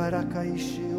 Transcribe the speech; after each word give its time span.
para 0.00 0.22
caixer. 0.24 0.89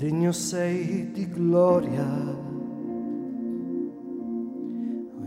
Degno 0.00 0.32
sei 0.32 1.10
di 1.12 1.28
gloria 1.28 2.08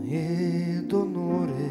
ed 0.04 0.92
onore 0.92 1.68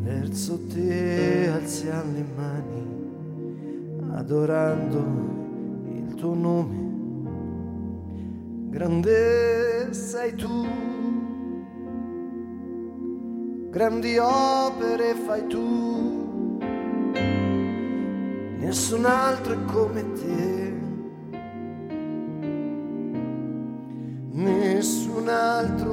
verso 0.00 0.58
te 0.68 1.50
alziamo 1.52 2.12
le 2.12 2.24
mani 2.34 2.86
adorando 4.14 5.04
il 5.96 6.14
tuo 6.14 6.32
nome. 6.32 6.80
Grande 8.70 9.92
sei 9.92 10.34
tu 10.34 10.66
grandi 13.68 14.16
opere 14.16 15.14
fai 15.14 15.46
tu 15.46 16.11
nessun 18.72 19.04
altro 19.04 19.52
è 19.52 19.64
come 19.66 20.12
te. 20.14 20.72
Nessun 24.30 25.28
altro 25.28 25.90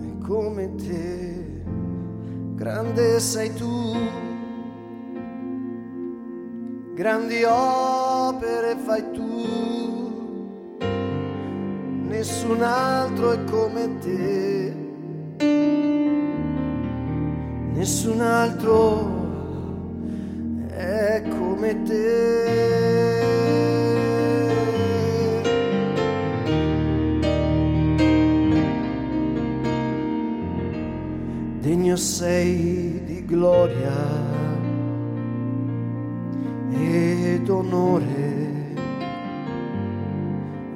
è 0.00 0.26
come 0.26 0.74
te. 0.74 1.62
Grande 2.56 3.20
sei 3.20 3.54
tu. 3.54 3.94
Grandi 6.94 7.44
opere 7.44 8.76
fai 8.84 9.12
tu. 9.12 10.80
Nessun 12.08 12.60
altro 12.60 13.30
è 13.30 13.44
come 13.44 13.98
te. 13.98 14.74
Nessun 17.72 18.20
altro 18.20 19.17
come 21.58 21.82
te. 21.82 23.16
Degno 31.60 31.96
sei 31.96 33.02
di 33.04 33.24
gloria 33.24 33.96
ed 36.70 37.48
onore 37.48 38.36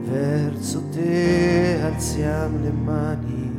verso 0.01 0.83
te 0.91 1.79
alziamo 1.81 2.59
le 2.59 2.73
mani 2.73 3.51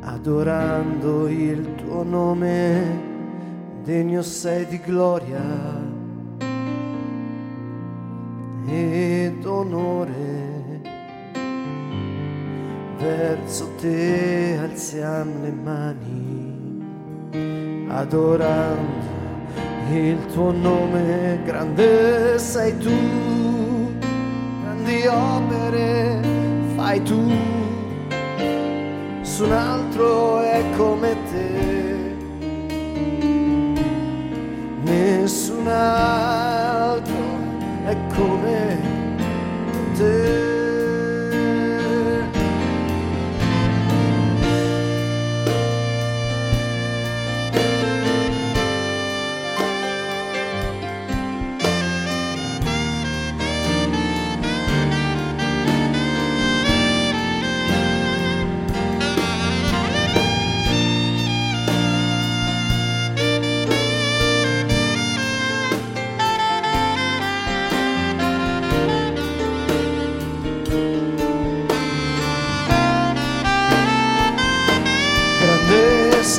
adorando 0.00 1.28
il 1.28 1.74
tuo 1.76 2.02
nome 2.02 3.09
degno 3.82 4.22
sei 4.22 4.66
di 4.66 4.78
gloria 4.78 5.42
ed 8.66 9.44
onore 9.44 10.80
verso 12.98 13.68
te 13.80 14.58
alziamo 14.60 15.42
le 15.42 15.52
mani 15.52 16.50
adorando 17.88 19.08
il 19.92 20.24
tuo 20.26 20.52
nome. 20.52 21.40
Grande 21.44 22.38
sei 22.38 22.76
tu 22.78 22.90
grandi 24.62 25.06
opere 25.06 26.20
fai 26.76 27.02
tu 27.02 27.32
nessun 29.18 29.52
altro 29.52 30.40
è 30.42 30.62
come 30.76 31.16
te 31.30 31.79
nessun 35.00 35.66
altro 35.66 37.14
è 37.84 37.96
come 38.14 38.89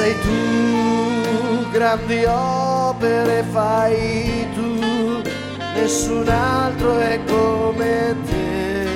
sei 0.01 0.15
tu, 0.21 1.69
grandi 1.71 2.25
opere 2.25 3.44
fai 3.51 4.48
tu, 4.56 5.21
nessun 5.75 6.27
altro 6.27 6.98
è 6.98 7.19
come 7.25 8.15
te, 8.25 8.88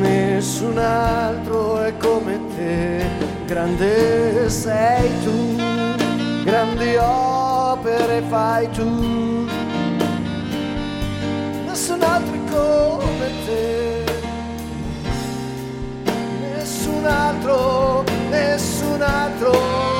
nessun 0.00 0.78
altro 0.78 1.82
è 1.82 1.94
come 1.98 2.40
te, 2.56 3.04
grande 3.44 4.48
sei 4.48 5.10
tu, 5.22 5.56
grandi 6.42 6.96
opere 6.96 8.22
fai 8.30 8.70
tu, 8.70 9.46
nessun 11.66 12.02
altro 12.02 12.32
è 12.32 12.50
come 12.50 13.28
te, 13.44 13.91
nessun 17.02 17.06
altro, 17.06 18.04
nessun 18.30 19.02
altro. 19.02 19.91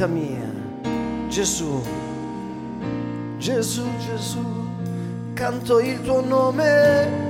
Vita 0.00 0.06
mia, 0.06 1.28
Gesù, 1.28 1.82
Gesù, 3.36 3.82
Gesù, 3.98 4.44
canto 5.34 5.78
il 5.80 6.00
tuo 6.00 6.24
nome. 6.24 7.28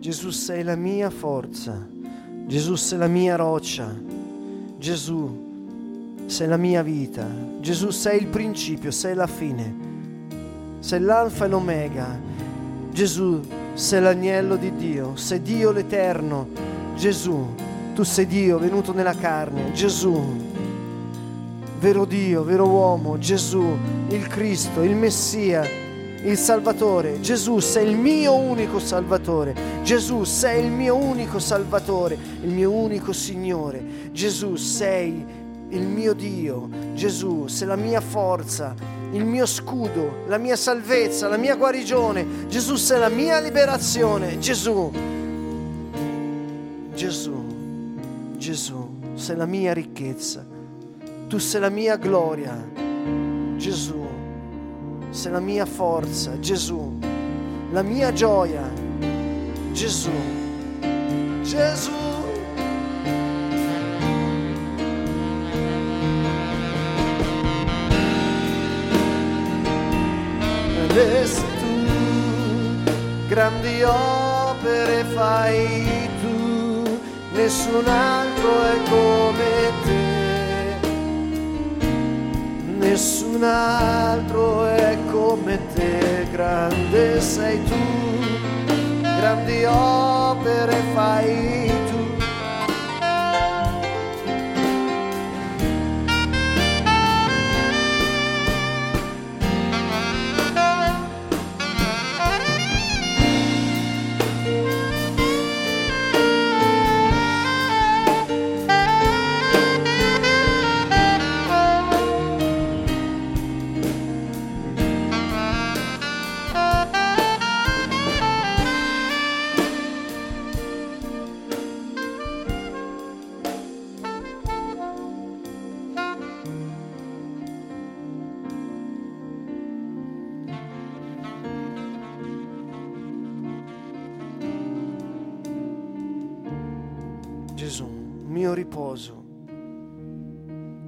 Gesù 0.00 0.30
sei 0.30 0.64
la 0.64 0.74
mia 0.74 1.10
forza. 1.10 1.86
Gesù 2.46 2.74
sei 2.74 2.98
la 2.98 3.06
mia 3.06 3.36
roccia, 3.36 3.94
Gesù 4.76 5.42
sei 6.26 6.48
la 6.48 6.56
mia 6.56 6.82
vita, 6.82 7.26
Gesù 7.60 7.90
sei 7.90 8.20
il 8.20 8.26
principio, 8.26 8.90
sei 8.90 9.14
la 9.14 9.26
fine, 9.26 9.83
sei 10.84 11.00
l'alfa 11.00 11.46
e 11.46 11.48
l'omega, 11.48 12.20
Gesù 12.90 13.40
sei 13.72 14.02
l'agnello 14.02 14.56
di 14.56 14.76
Dio, 14.76 15.16
sei 15.16 15.40
Dio 15.40 15.70
l'eterno, 15.70 16.46
Gesù, 16.94 17.54
tu 17.94 18.02
sei 18.02 18.26
Dio 18.26 18.58
venuto 18.58 18.92
nella 18.92 19.14
carne, 19.14 19.72
Gesù, 19.72 20.22
vero 21.78 22.04
Dio, 22.04 22.44
vero 22.44 22.68
uomo, 22.68 23.16
Gesù, 23.16 23.64
il 24.10 24.26
Cristo, 24.26 24.82
il 24.82 24.94
Messia 24.94 25.66
il 26.24 26.36
Salvatore. 26.38 27.20
Gesù 27.20 27.60
sei 27.60 27.90
il 27.90 27.96
mio 27.96 28.34
unico 28.34 28.78
Salvatore. 28.78 29.54
Gesù 29.82 30.24
sei 30.24 30.64
il 30.64 30.70
mio 30.70 30.96
unico 30.96 31.38
Salvatore, 31.38 32.16
il 32.42 32.48
mio 32.50 32.70
unico 32.70 33.12
Signore. 33.12 34.10
Gesù 34.10 34.56
sei 34.56 35.22
il 35.68 35.86
mio 35.86 36.14
Dio. 36.14 36.68
Gesù 36.94 37.46
sei 37.46 37.68
la 37.68 37.76
mia 37.76 38.00
forza, 38.00 38.74
il 39.14 39.24
mio 39.24 39.46
scudo, 39.46 40.24
la 40.26 40.38
mia 40.38 40.56
salvezza, 40.56 41.28
la 41.28 41.36
mia 41.36 41.56
guarigione. 41.56 42.46
Gesù 42.46 42.76
sei 42.76 42.98
la 42.98 43.08
mia 43.08 43.40
liberazione. 43.40 44.38
Gesù. 44.38 44.92
Gesù. 46.94 47.44
Gesù 48.36 48.88
sei 49.14 49.36
la 49.36 49.46
mia 49.46 49.72
ricchezza. 49.72 50.44
Tu 51.28 51.38
sei 51.38 51.60
la 51.60 51.70
mia 51.70 51.96
gloria. 51.96 52.54
Gesù 53.56 54.04
sei 55.14 55.30
la 55.30 55.38
mia 55.38 55.64
forza, 55.64 56.40
Gesù, 56.40 56.98
la 57.70 57.82
mia 57.82 58.12
gioia, 58.12 58.68
Gesù, 59.70 60.10
Gesù. 61.42 62.03
Grandi 73.34 73.82
opere 73.82 75.04
fai 75.12 76.08
tu, 76.22 77.00
nessun 77.32 77.84
altro 77.88 78.62
è 78.62 78.76
come 78.88 79.72
te 79.84 80.04
nessun 82.78 83.42
altro 83.42 84.66
è 84.66 84.96
come 85.10 85.58
te, 85.74 86.28
grande 86.30 87.20
sei 87.20 87.60
tu, 87.64 87.74
grandi 89.02 89.64
opere 89.64 90.80
fai 90.94 91.72
tu. 91.88 91.93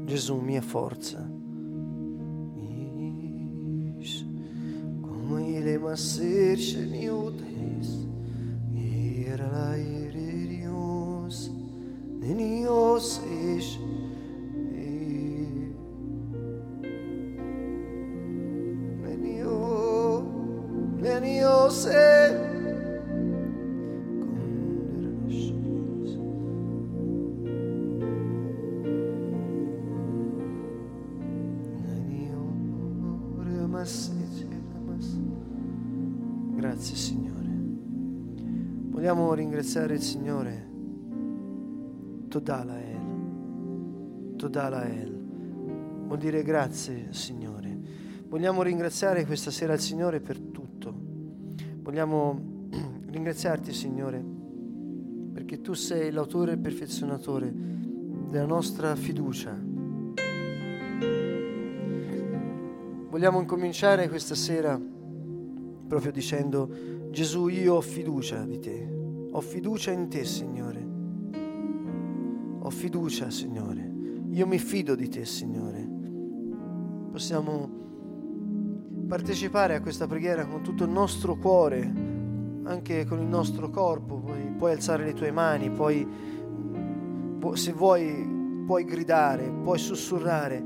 Gesù 0.06 0.36
mia 0.36 0.62
forza. 0.62 1.18
Como 5.02 5.40
ile 5.40 5.78
masir 5.78 6.56
sheniutes, 6.58 8.06
era 9.26 9.50
la 9.50 9.76
irerios, 9.76 11.50
nenios 12.20 13.20
ish, 13.58 13.80
Nenio, 19.02 20.22
nenios 21.02 21.86
ish. 21.86 22.15
Ringraziare 39.66 39.94
il 39.94 40.02
Signore. 40.02 40.68
Todala 42.28 42.80
El. 42.80 44.36
Todala 44.36 44.84
El. 44.84 45.10
Vuol 46.06 46.18
dire 46.18 46.44
grazie, 46.44 47.08
Signore. 47.10 47.76
Vogliamo 48.28 48.62
ringraziare 48.62 49.26
questa 49.26 49.50
sera 49.50 49.72
il 49.72 49.80
Signore 49.80 50.20
per 50.20 50.38
tutto. 50.38 50.94
Vogliamo 51.80 52.68
ringraziarti, 53.10 53.72
Signore, 53.72 54.24
perché 55.32 55.60
tu 55.60 55.72
sei 55.72 56.12
l'autore 56.12 56.52
e 56.52 56.58
perfezionatore 56.58 57.52
della 57.52 58.46
nostra 58.46 58.94
fiducia. 58.94 59.60
Vogliamo 63.10 63.40
incominciare 63.40 64.08
questa 64.08 64.36
sera 64.36 64.80
proprio 65.88 66.12
dicendo 66.12 66.70
Gesù, 67.10 67.48
io 67.48 67.74
ho 67.74 67.80
fiducia 67.80 68.44
di 68.44 68.60
te. 68.60 68.95
Ho 69.36 69.42
fiducia 69.42 69.90
in 69.90 70.08
te, 70.08 70.24
Signore. 70.24 70.88
Ho 72.58 72.70
fiducia, 72.70 73.28
Signore. 73.28 73.92
Io 74.30 74.46
mi 74.46 74.58
fido 74.58 74.94
di 74.94 75.10
te, 75.10 75.26
Signore. 75.26 75.86
Possiamo 77.10 77.68
partecipare 79.06 79.74
a 79.74 79.82
questa 79.82 80.06
preghiera 80.06 80.46
con 80.46 80.62
tutto 80.62 80.84
il 80.84 80.90
nostro 80.90 81.36
cuore, 81.36 81.82
anche 82.62 83.04
con 83.04 83.20
il 83.20 83.26
nostro 83.26 83.68
corpo. 83.68 84.20
Puoi, 84.20 84.52
puoi 84.56 84.72
alzare 84.72 85.04
le 85.04 85.12
tue 85.12 85.30
mani, 85.30 85.70
puoi, 85.70 86.08
se 87.52 87.72
vuoi, 87.72 88.64
puoi 88.64 88.84
gridare, 88.84 89.52
puoi 89.62 89.78
sussurrare. 89.78 90.64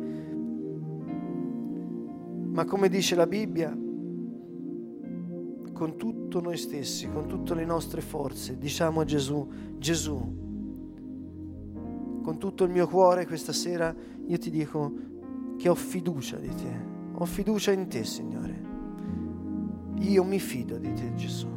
Ma 2.53 2.65
come 2.65 2.89
dice 2.89 3.17
la 3.17 3.27
Bibbia, 3.27 3.77
con 5.73 5.97
tutto 5.97 6.20
noi 6.39 6.57
stessi, 6.57 7.09
con 7.11 7.27
tutte 7.27 7.55
le 7.55 7.65
nostre 7.65 8.01
forze, 8.01 8.57
diciamo 8.57 9.01
a 9.01 9.05
Gesù, 9.05 9.49
Gesù, 9.79 10.39
con 12.23 12.39
tutto 12.39 12.63
il 12.63 12.71
mio 12.71 12.87
cuore 12.87 13.27
questa 13.27 13.53
sera 13.53 13.93
io 14.27 14.39
ti 14.39 14.51
dico 14.51 14.93
che 15.57 15.69
ho 15.69 15.75
fiducia 15.75 16.37
di 16.37 16.55
te, 16.55 16.85
ho 17.13 17.25
fiducia 17.25 17.73
in 17.73 17.89
te 17.89 18.05
Signore. 18.05 18.69
Io 19.99 20.23
mi 20.23 20.39
fido 20.39 20.79
di 20.79 20.93
te 20.93 21.15
Gesù. 21.15 21.49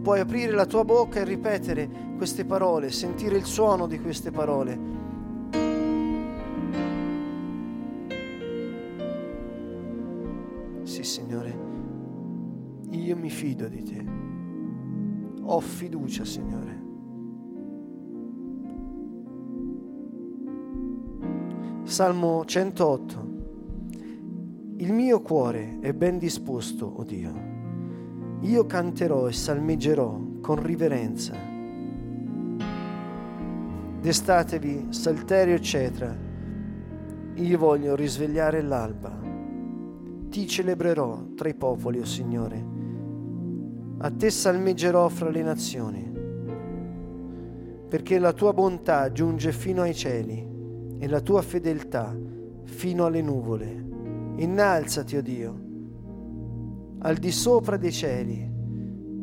Puoi 0.00 0.20
aprire 0.20 0.52
la 0.52 0.64
tua 0.64 0.84
bocca 0.84 1.20
e 1.20 1.24
ripetere 1.24 2.14
queste 2.16 2.46
parole, 2.46 2.90
sentire 2.90 3.36
il 3.36 3.44
suono 3.44 3.86
di 3.86 4.00
queste 4.00 4.30
parole. 4.30 4.96
Signore 11.08 11.77
io 12.90 13.16
mi 13.16 13.30
fido 13.30 13.68
di 13.68 13.82
te. 13.82 14.04
Ho 15.42 15.60
fiducia, 15.60 16.24
Signore. 16.24 16.86
Salmo 21.84 22.44
108. 22.44 23.26
Il 24.76 24.92
mio 24.92 25.20
cuore 25.20 25.78
è 25.80 25.92
ben 25.92 26.18
disposto, 26.18 26.86
o 26.86 27.00
oh 27.00 27.04
Dio. 27.04 27.46
Io 28.40 28.66
canterò 28.66 29.26
e 29.26 29.32
salmeggerò 29.32 30.20
con 30.40 30.62
riverenza. 30.62 31.34
Destatevi, 34.00 34.86
salterio 34.90 35.54
eccetera. 35.54 36.16
Io 37.34 37.58
voglio 37.58 37.96
risvegliare 37.96 38.62
l'alba. 38.62 39.18
Ti 40.28 40.46
celebrerò 40.46 41.30
tra 41.34 41.48
i 41.48 41.54
popoli, 41.54 41.98
o 41.98 42.02
oh 42.02 42.06
Signore 42.06 42.77
a 44.00 44.10
te 44.10 44.30
salmeggerò 44.30 45.08
fra 45.08 45.28
le 45.28 45.42
nazioni, 45.42 46.12
perché 47.88 48.18
la 48.18 48.32
tua 48.32 48.52
bontà 48.52 49.10
giunge 49.10 49.50
fino 49.50 49.82
ai 49.82 49.94
cieli 49.94 50.46
e 50.98 51.08
la 51.08 51.20
tua 51.20 51.42
fedeltà 51.42 52.16
fino 52.64 53.06
alle 53.06 53.22
nuvole. 53.22 53.86
Innalzati, 54.36 55.16
o 55.16 55.18
oh 55.18 55.22
Dio, 55.22 55.60
al 57.00 57.16
di 57.16 57.32
sopra 57.32 57.76
dei 57.76 57.90
cieli, 57.92 58.48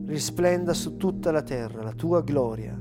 risplenda 0.08 0.74
su 0.74 0.98
tutta 0.98 1.32
la 1.32 1.42
terra 1.42 1.82
la 1.82 1.94
tua 1.94 2.22
gloria, 2.22 2.78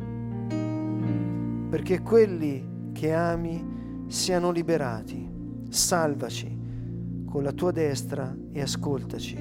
perché 1.71 2.01
quelli 2.01 2.91
che 2.93 3.13
ami 3.13 4.05
siano 4.09 4.51
liberati. 4.51 5.33
Salvaci 5.69 6.63
con 7.25 7.43
la 7.43 7.53
tua 7.53 7.73
destra 7.73 8.37
e 8.53 8.61
ascoltaci. 8.61 9.37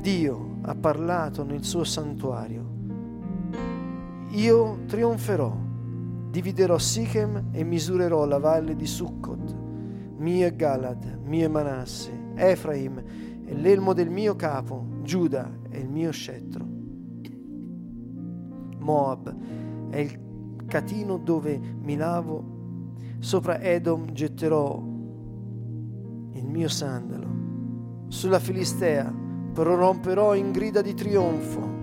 Dio, 0.00 0.55
ha 0.66 0.74
parlato 0.74 1.44
nel 1.44 1.64
suo 1.64 1.84
santuario. 1.84 2.74
Io 4.30 4.80
trionferò, 4.86 5.56
dividerò 6.30 6.76
Sichem 6.76 7.50
e 7.52 7.62
misurerò 7.62 8.26
la 8.26 8.38
valle 8.38 8.74
di 8.74 8.86
Succot, 8.86 9.56
mio 10.18 10.50
Galad, 10.54 11.20
mio 11.24 11.48
Manasse, 11.48 12.10
Efraim 12.34 13.02
è 13.44 13.54
l'elmo 13.54 13.92
del 13.92 14.10
mio 14.10 14.34
capo, 14.34 14.84
Giuda 15.02 15.48
è 15.68 15.78
il 15.78 15.88
mio 15.88 16.10
scettro. 16.10 16.64
Moab 18.78 19.34
è 19.88 19.98
il 19.98 20.64
catino 20.66 21.16
dove 21.18 21.58
mi 21.58 21.96
lavo, 21.96 22.54
sopra 23.20 23.60
Edom 23.60 24.10
getterò 24.12 24.82
il 26.32 26.46
mio 26.46 26.68
sandalo, 26.68 27.28
sulla 28.08 28.40
Filistea 28.40 29.24
proromperò 29.56 30.34
in 30.34 30.52
grida 30.52 30.82
di 30.82 30.92
trionfo. 30.92 31.74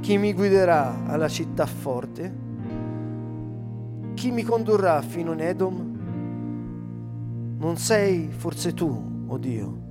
Chi 0.00 0.16
mi 0.16 0.32
guiderà 0.32 1.04
alla 1.04 1.28
città 1.28 1.66
forte? 1.66 2.34
Chi 4.14 4.30
mi 4.30 4.42
condurrà 4.42 5.02
fino 5.02 5.32
in 5.32 5.40
Edom? 5.40 5.96
Non 7.58 7.76
sei 7.76 8.30
forse 8.30 8.72
tu, 8.72 8.86
o 9.26 9.32
oh 9.34 9.36
Dio, 9.36 9.82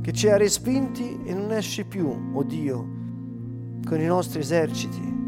che 0.00 0.12
ci 0.14 0.30
ha 0.30 0.38
respinti 0.38 1.20
e 1.24 1.34
non 1.34 1.52
esci 1.52 1.84
più, 1.84 2.06
o 2.06 2.38
oh 2.38 2.42
Dio, 2.44 2.88
con 3.86 4.00
i 4.00 4.06
nostri 4.06 4.40
eserciti. 4.40 5.20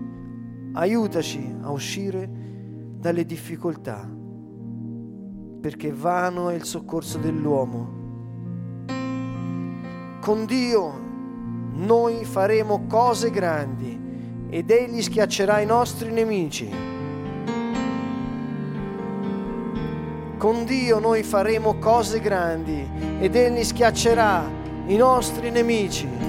Aiutaci 0.72 1.54
a 1.60 1.70
uscire 1.70 2.30
dalle 2.96 3.26
difficoltà 3.26 4.22
perché 5.64 5.90
vano 5.90 6.50
è 6.50 6.54
il 6.54 6.64
soccorso 6.64 7.16
dell'uomo. 7.16 7.88
Con 10.20 10.44
Dio 10.44 11.00
noi 11.72 12.26
faremo 12.26 12.84
cose 12.86 13.30
grandi 13.30 13.98
ed 14.50 14.70
Egli 14.70 15.00
schiaccerà 15.00 15.60
i 15.60 15.64
nostri 15.64 16.12
nemici. 16.12 16.70
Con 20.36 20.66
Dio 20.66 20.98
noi 20.98 21.22
faremo 21.22 21.78
cose 21.78 22.20
grandi 22.20 22.86
ed 23.18 23.34
Egli 23.34 23.64
schiaccerà 23.64 24.46
i 24.84 24.96
nostri 24.96 25.50
nemici. 25.50 26.23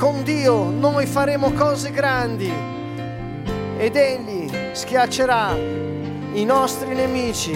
Con 0.00 0.22
Dio 0.22 0.70
noi 0.70 1.04
faremo 1.04 1.52
cose 1.52 1.90
grandi 1.90 2.50
ed 3.76 3.94
Egli 3.96 4.50
schiaccerà 4.72 5.54
i 5.54 6.42
nostri 6.46 6.94
nemici. 6.94 7.52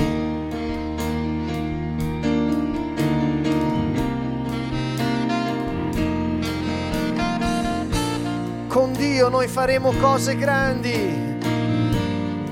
Con 8.69 8.93
Dio 8.93 9.31
noi 9.31 9.49
faremo 9.49 9.95
cose 9.99 10.37
grandi. 10.37 11.39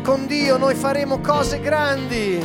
Con 0.03 0.27
Dio 0.27 0.57
noi 0.57 0.75
faremo 0.75 1.21
cose 1.21 1.61
grandi. 1.61 2.41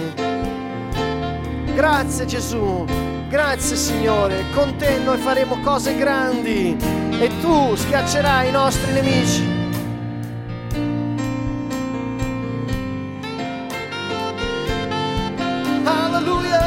Grazie 1.74 2.26
Gesù. 2.26 3.07
Grazie 3.30 3.76
Signore, 3.76 4.46
con 4.54 4.78
te 4.78 5.00
noi 5.00 5.18
faremo 5.18 5.60
cose 5.60 5.98
grandi 5.98 6.78
e 7.20 7.30
tu 7.42 7.76
schiaccerai 7.76 8.48
i 8.48 8.52
nostri 8.52 8.94
nemici. 8.94 9.44
Alleluia! 15.84 16.62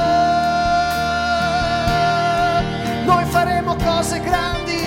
Noi 3.07 3.25
faremo 3.25 3.75
cose 3.77 4.21
grandi, 4.21 4.83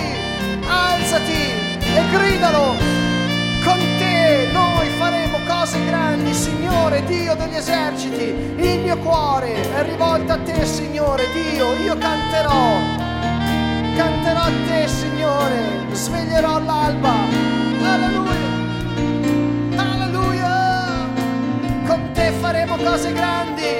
alzati 0.68 1.32
e 1.32 2.02
gridalo. 2.12 2.93
Cose 5.64 5.82
grandi, 5.86 6.34
Signore 6.34 7.02
Dio 7.04 7.34
degli 7.36 7.56
eserciti 7.56 8.52
mio 8.94 8.98
cuore 8.98 9.54
è 9.74 9.82
rivolto 9.82 10.32
a 10.32 10.38
te, 10.38 10.66
Signore 10.66 11.24
Dio. 11.32 11.72
Io 11.84 11.96
canterò, 11.96 12.76
canterò 13.96 14.40
a 14.40 14.50
te, 14.66 14.86
Signore. 14.88 15.86
Sveglierò 15.92 16.60
l'alba. 16.60 17.14
Alleluia. 17.82 18.52
Alleluia. 19.76 21.08
Con 21.86 22.10
te 22.12 22.30
faremo 22.40 22.76
cose 22.76 23.12
grandi. 23.12 23.70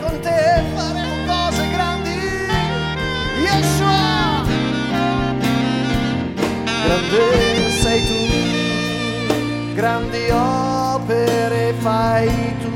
Con 0.00 0.20
te 0.20 0.62
faremo 0.76 1.14
cose 1.26 1.68
grandi. 1.70 2.16
Yeshua. 3.42 4.44
Grande 6.84 7.70
sei 7.82 8.06
tu. 8.06 8.23
Grandi 9.74 10.30
opere 10.30 11.74
fai 11.80 12.28
tu. 12.60 12.70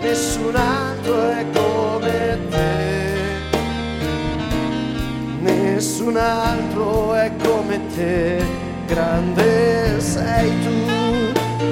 Nessun 0.00 0.56
altro 0.56 1.30
è 1.30 1.46
come 1.52 2.38
te, 2.50 3.14
nessun 5.40 6.16
altro 6.16 7.14
è 7.14 7.30
come 7.42 7.80
te, 7.94 8.42
grande 8.86 10.00
sei 10.00 10.50
tu, 10.62 10.92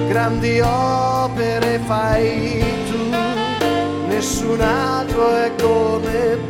grandi 0.09 0.61
opere 0.61 1.81
fai 1.85 2.65
tu, 2.89 3.17
nessun 4.07 4.61
altro 4.61 5.35
è 5.35 5.51
come 5.61 6.39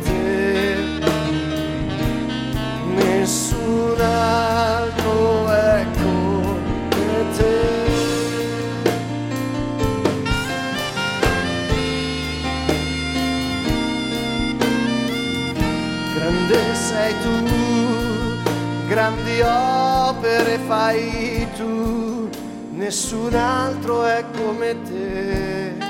grandi 19.11 19.41
opere 19.41 20.57
fai 20.67 21.47
tu, 21.55 22.29
nessun 22.71 23.33
altro 23.33 24.05
è 24.05 24.23
come 24.37 24.81
te. 24.83 25.89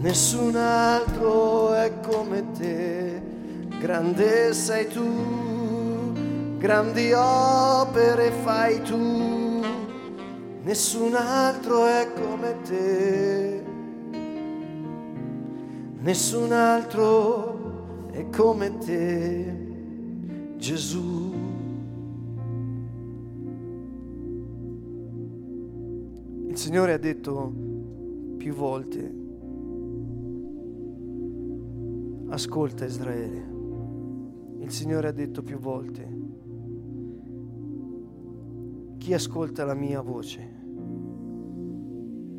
Nessun 0.00 0.54
altro 0.56 1.74
è 1.74 1.92
come 2.00 2.52
te, 2.52 3.20
grande 3.78 4.52
sei 4.54 4.86
tu, 4.88 6.12
grandi 6.58 7.12
opere 7.12 8.30
fai 8.44 8.80
tu, 8.82 9.60
nessun 10.62 11.14
altro 11.14 11.86
è 11.86 12.08
come 12.14 12.54
te, 12.62 13.64
nessun 16.00 16.52
altro 16.52 18.10
è 18.12 18.24
come 18.30 18.78
te, 18.78 19.67
Gesù. 20.68 21.32
Il 26.46 26.56
Signore 26.58 26.92
ha 26.92 26.98
detto 26.98 27.54
più 28.36 28.52
volte, 28.52 29.16
Ascolta 32.28 32.84
Israele, 32.84 33.48
il 34.58 34.70
Signore 34.70 35.08
ha 35.08 35.12
detto 35.12 35.42
più 35.42 35.58
volte, 35.58 36.06
chi 38.98 39.14
ascolta 39.14 39.64
la 39.64 39.72
mia 39.72 40.02
voce? 40.02 40.40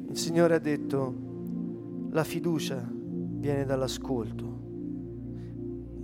Il 0.07 0.17
Signore 0.17 0.53
ha 0.53 0.59
detto, 0.59 2.07
la 2.11 2.23
fiducia 2.23 2.87
viene 2.93 3.65
dall'ascolto. 3.65 4.45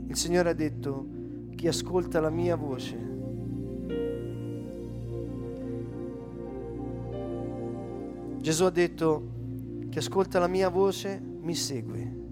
Il 0.07 0.15
Signore 0.15 0.49
ha 0.49 0.53
detto, 0.53 1.14
chi 1.65 1.71
ascolta 1.71 2.19
la 2.19 2.29
mia 2.29 2.55
voce? 2.55 2.95
Gesù 8.39 8.63
ha 8.65 8.69
detto, 8.69 9.29
chi 9.89 9.97
ascolta 9.97 10.37
la 10.37 10.47
mia 10.47 10.69
voce 10.69 11.19
mi 11.19 11.55
segue. 11.55 12.23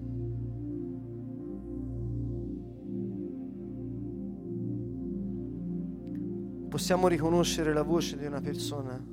Possiamo 6.68 7.08
riconoscere 7.08 7.72
la 7.72 7.82
voce 7.82 8.16
di 8.16 8.26
una 8.26 8.40
persona 8.40 9.04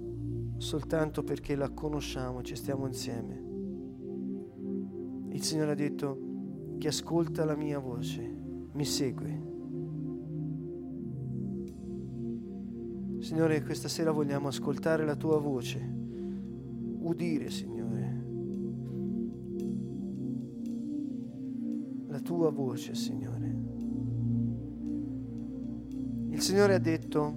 soltanto 0.57 1.23
perché 1.23 1.55
la 1.55 1.71
conosciamo, 1.71 2.43
ci 2.43 2.55
stiamo 2.55 2.85
insieme. 2.85 3.43
Il 5.31 5.41
Signore 5.41 5.71
ha 5.71 5.75
detto, 5.75 6.75
chi 6.77 6.85
ascolta 6.85 7.43
la 7.43 7.55
mia 7.55 7.79
voce 7.79 8.21
mi 8.71 8.85
segue. 8.85 9.50
Signore, 13.31 13.63
questa 13.63 13.87
sera 13.87 14.11
vogliamo 14.11 14.49
ascoltare 14.49 15.05
la 15.05 15.15
tua 15.15 15.39
voce, 15.39 15.79
udire, 16.99 17.49
Signore, 17.49 18.23
la 22.07 22.19
tua 22.19 22.51
voce, 22.51 22.93
Signore. 22.93 23.55
Il 26.27 26.41
Signore 26.41 26.73
ha 26.73 26.79
detto, 26.79 27.35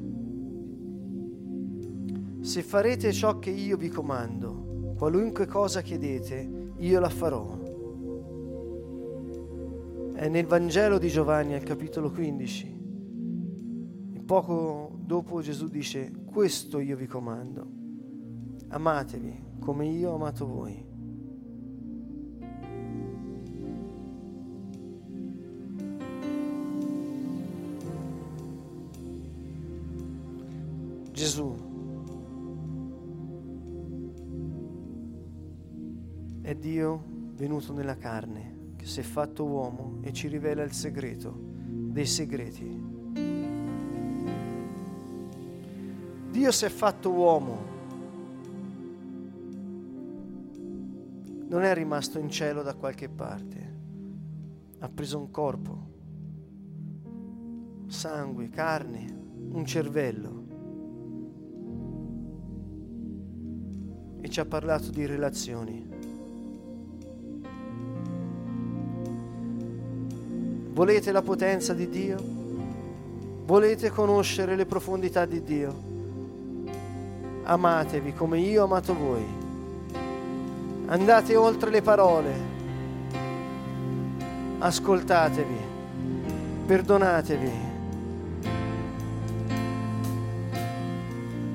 se 2.40 2.62
farete 2.64 3.12
ciò 3.12 3.38
che 3.38 3.50
io 3.50 3.76
vi 3.76 3.88
comando, 3.88 4.94
qualunque 4.96 5.46
cosa 5.46 5.80
chiedete, 5.80 6.72
io 6.76 6.98
la 6.98 7.08
farò. 7.08 7.56
È 10.12 10.26
nel 10.26 10.46
Vangelo 10.46 10.98
di 10.98 11.08
Giovanni 11.08 11.54
al 11.54 11.62
capitolo 11.62 12.10
15. 12.10 12.82
E 14.12 14.20
poco 14.22 14.93
dopo 15.04 15.40
Gesù 15.40 15.68
dice, 15.68 16.10
questo 16.24 16.78
io 16.78 16.96
vi 16.96 17.06
comando, 17.06 17.66
amatevi 18.68 19.42
come 19.60 19.86
io 19.86 20.10
ho 20.10 20.14
amato 20.14 20.46
voi. 20.46 20.92
Gesù 31.12 31.72
È 36.44 36.54
Dio 36.54 37.02
venuto 37.36 37.72
nella 37.72 37.96
carne, 37.96 38.72
che 38.76 38.84
si 38.84 39.00
è 39.00 39.02
fatto 39.02 39.46
uomo 39.46 40.00
e 40.02 40.12
ci 40.12 40.28
rivela 40.28 40.62
il 40.62 40.72
segreto 40.72 41.34
dei 41.34 42.04
segreti. 42.04 43.03
Dio 46.44 46.52
si 46.52 46.66
è 46.66 46.68
fatto 46.68 47.10
uomo. 47.10 47.58
Non 51.48 51.62
è 51.62 51.72
rimasto 51.72 52.18
in 52.18 52.28
cielo 52.28 52.60
da 52.60 52.74
qualche 52.74 53.08
parte. 53.08 53.72
Ha 54.80 54.88
preso 54.90 55.16
un 55.16 55.30
corpo, 55.30 55.78
sangue, 57.86 58.50
carne, 58.50 59.06
un 59.52 59.64
cervello. 59.64 60.44
E 64.20 64.28
ci 64.28 64.40
ha 64.40 64.44
parlato 64.44 64.90
di 64.90 65.06
relazioni. 65.06 65.88
Volete 70.74 71.10
la 71.10 71.22
potenza 71.22 71.72
di 71.72 71.88
Dio? 71.88 72.18
Volete 73.46 73.88
conoscere 73.88 74.56
le 74.56 74.66
profondità 74.66 75.24
di 75.24 75.42
Dio? 75.42 75.93
Amatevi 77.44 78.14
come 78.14 78.38
io 78.38 78.62
ho 78.62 78.64
amato 78.64 78.94
voi. 78.94 79.24
Andate 80.86 81.36
oltre 81.36 81.70
le 81.70 81.82
parole. 81.82 82.32
Ascoltatevi. 84.58 85.56
Perdonatevi. 86.66 87.50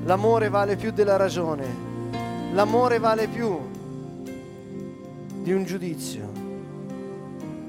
L'amore 0.04 0.48
vale 0.48 0.76
più 0.76 0.92
della 0.92 1.16
ragione. 1.16 1.66
L'amore 2.52 2.98
vale 2.98 3.26
più 3.26 3.58
di 5.42 5.52
un 5.52 5.64
giudizio. 5.64 6.28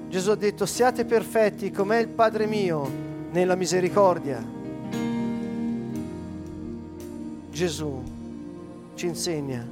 Gesù 0.09 0.29
ha 0.29 0.35
detto 0.35 0.65
siate 0.65 1.05
perfetti 1.05 1.71
come 1.71 1.97
è 1.97 2.01
il 2.01 2.09
Padre 2.09 2.45
mio 2.45 2.87
nella 3.31 3.55
misericordia. 3.55 4.43
Gesù 7.49 8.10
ci 9.01 9.07
insegna 9.07 9.67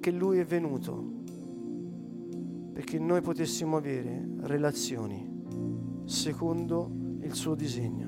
che 0.00 0.10
Lui 0.10 0.38
è 0.38 0.44
venuto 0.44 1.02
perché 2.74 2.98
noi 2.98 3.22
potessimo 3.22 3.78
avere 3.78 4.22
relazioni 4.40 6.04
secondo 6.04 6.90
il 7.22 7.32
suo 7.32 7.54
disegno. 7.54 8.07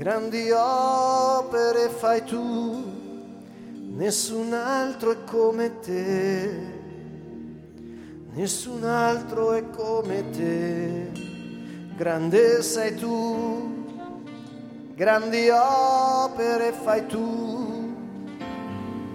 Grandi 0.00 0.50
opere 0.50 1.90
fai 1.90 2.24
tu, 2.24 2.82
nessun 3.98 4.54
altro 4.54 5.10
è 5.10 5.24
come 5.24 5.78
te, 5.80 6.50
nessun 8.32 8.84
altro 8.84 9.52
è 9.52 9.68
come 9.68 10.30
te, 10.30 11.12
grande 11.98 12.62
sei 12.62 12.94
tu, 12.94 13.84
grandi 14.94 15.50
opere 15.50 16.72
fai 16.72 17.04
tu, 17.04 17.94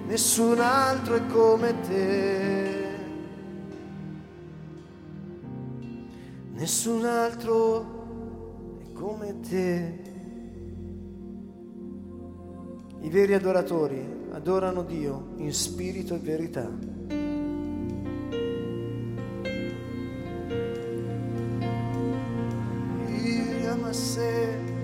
nessun 0.05 0.59
altro 0.59 1.15
è 1.15 1.25
come 1.25 1.79
te. 1.79 2.73
Nessun 6.53 7.05
altro 7.05 7.85
come 8.93 9.39
te. 9.39 10.04
I 13.05 13.09
veri 13.09 13.35
adoratori 13.35 14.03
adorano 14.31 14.81
Dio 14.81 15.33
in 15.37 15.53
spirito 15.53 16.15
e 16.15 16.17
verità. 16.17 16.67
Iriamase. 23.07 24.74